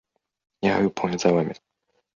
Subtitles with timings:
[0.61, 1.55] 你还有朋友在外面？